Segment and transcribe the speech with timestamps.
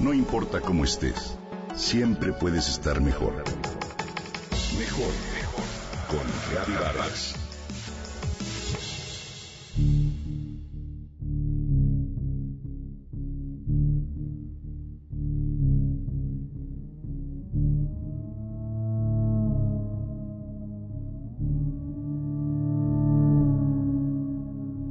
[0.00, 1.36] No importa cómo estés,
[1.74, 3.34] siempre puedes estar mejor.
[4.78, 5.64] Mejor, mejor.
[6.08, 7.34] Con Reavivadas.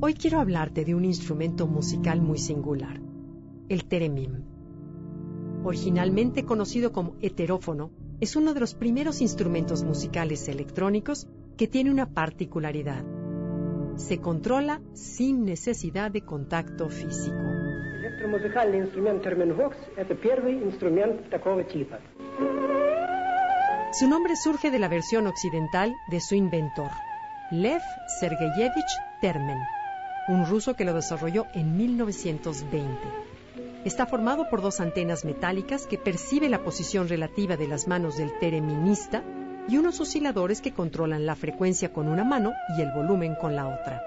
[0.00, 3.00] Hoy quiero hablarte de un instrumento musical muy singular,
[3.68, 4.61] el teremim
[5.63, 11.27] Originalmente conocido como heterófono, es uno de los primeros instrumentos musicales electrónicos
[11.57, 13.03] que tiene una particularidad.
[13.95, 17.35] Se controla sin necesidad de contacto físico.
[17.99, 21.99] Электромузыкальный инструмент Терменвокс – это первый инструмент такого типа.
[23.91, 26.91] Su nombre surge de la versión occidental de su inventor,
[27.51, 27.81] Lev
[28.19, 28.91] Sergeyevich
[29.21, 29.59] Termen,
[30.27, 33.30] un ruso que lo desarrolló en 1920.
[33.84, 38.38] Está formado por dos antenas metálicas que percibe la posición relativa de las manos del
[38.38, 39.24] tereminista
[39.68, 43.66] y unos osciladores que controlan la frecuencia con una mano y el volumen con la
[43.66, 44.00] otra.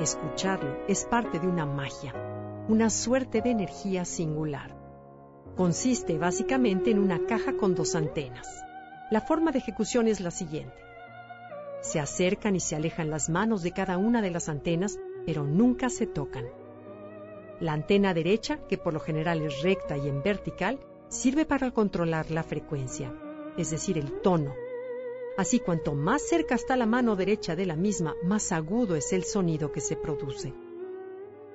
[0.00, 2.14] Escucharlo es parte de una magia,
[2.68, 4.74] una suerte de energía singular.
[5.54, 8.48] Consiste básicamente en una caja con dos antenas.
[9.10, 10.76] La forma de ejecución es la siguiente.
[11.82, 15.90] Se acercan y se alejan las manos de cada una de las antenas, pero nunca
[15.90, 16.46] se tocan.
[17.60, 22.30] La antena derecha, que por lo general es recta y en vertical, sirve para controlar
[22.30, 23.14] la frecuencia,
[23.56, 24.54] es decir, el tono.
[25.38, 29.24] Así, cuanto más cerca está la mano derecha de la misma, más agudo es el
[29.24, 30.54] sonido que se produce.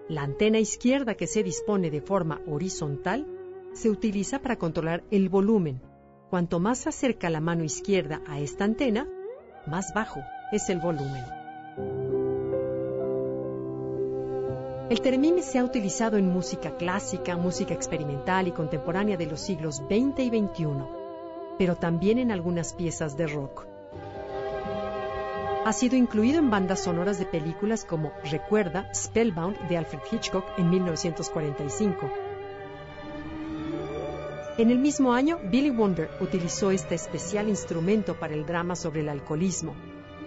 [0.07, 3.27] La antena izquierda, que se dispone de forma horizontal,
[3.73, 5.81] se utiliza para controlar el volumen.
[6.29, 9.07] Cuanto más acerca la mano izquierda a esta antena,
[9.67, 10.19] más bajo
[10.51, 11.23] es el volumen.
[14.91, 19.77] El teremim se ha utilizado en música clásica, música experimental y contemporánea de los siglos
[19.77, 20.67] XX y XXI,
[21.57, 23.65] pero también en algunas piezas de rock.
[25.63, 30.69] Ha sido incluido en bandas sonoras de películas como Recuerda, Spellbound de Alfred Hitchcock en
[30.69, 32.11] 1945.
[34.57, 39.07] En el mismo año, Billy Wonder utilizó este especial instrumento para el drama sobre el
[39.07, 39.73] alcoholismo,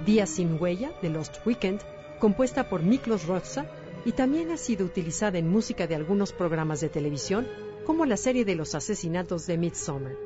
[0.06, 1.82] Día sin huella de Lost Weekend,
[2.18, 3.66] compuesta por Miklos Rozsa,
[4.04, 7.46] y también ha sido utilizada en música de algunos programas de televisión,
[7.86, 10.16] como la serie de los asesinatos de Midsommar.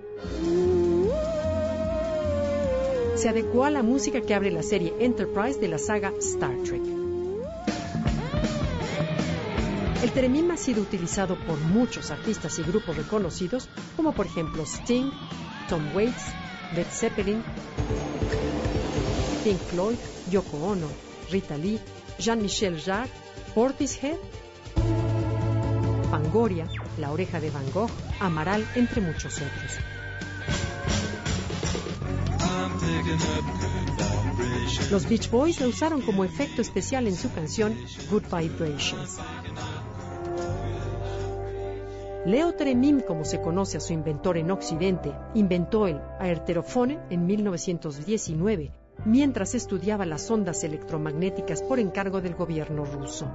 [3.16, 6.82] Se adecuó a la música que abre la serie Enterprise de la saga Star Trek.
[10.02, 15.10] El teremim ha sido utilizado por muchos artistas y grupos reconocidos, como por ejemplo Sting,
[15.68, 16.26] Tom Waits,
[16.76, 17.42] Led Zeppelin,
[19.42, 19.96] Pink Floyd,
[20.30, 20.86] Yoko Ono,
[21.30, 21.80] Rita Lee,
[22.20, 23.10] Jean-Michel Jarre,
[23.54, 24.16] Portishead,
[26.10, 26.66] Fangoria,
[26.98, 29.78] La Oreja de Van Gogh, Amaral, entre muchos otros.
[34.91, 37.76] Los Beach Boys lo usaron como efecto especial en su canción
[38.10, 39.19] Good Vibrations.
[42.26, 48.72] Leo Tremim, como se conoce a su inventor en Occidente, inventó el aerterofone en 1919
[49.04, 53.26] mientras estudiaba las ondas electromagnéticas por encargo del gobierno ruso.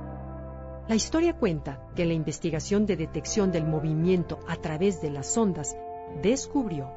[0.87, 5.75] La historia cuenta que la investigación de detección del movimiento a través de las ondas
[6.21, 6.91] descubrió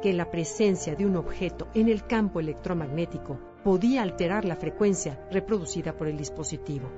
[0.00, 5.96] que la presencia de un objeto en el campo electromagnético podía alterar la frecuencia reproducida
[5.96, 6.88] por el dispositivo.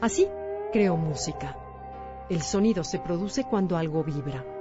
[0.00, 0.26] Así
[0.72, 1.56] creó música.
[2.28, 4.55] El sonido se produce cuando algo vibra.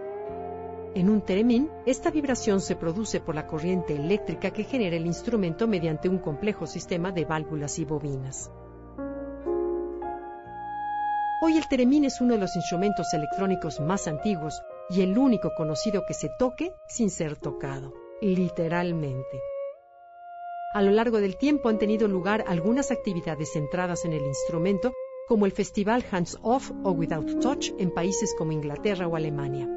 [0.95, 5.67] En un teremín, esta vibración se produce por la corriente eléctrica que genera el instrumento
[5.67, 8.49] mediante un complejo sistema de válvulas y bobinas.
[11.41, 16.05] Hoy el teremín es uno de los instrumentos electrónicos más antiguos y el único conocido
[16.07, 19.41] que se toque sin ser tocado, literalmente.
[20.73, 24.93] A lo largo del tiempo han tenido lugar algunas actividades centradas en el instrumento,
[25.27, 29.74] como el festival Hands Off o Without Touch en países como Inglaterra o Alemania.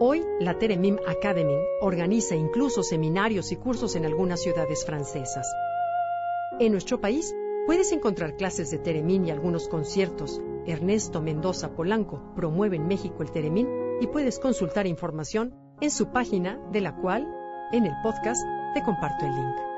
[0.00, 5.52] Hoy, la Teremim Academy organiza incluso seminarios y cursos en algunas ciudades francesas.
[6.60, 7.34] En nuestro país,
[7.66, 10.40] puedes encontrar clases de Teremín y algunos conciertos.
[10.66, 13.68] Ernesto Mendoza Polanco promueve en México el Teremín
[14.00, 17.26] y puedes consultar información en su página, de la cual,
[17.72, 18.40] en el podcast,
[18.74, 19.77] te comparto el link.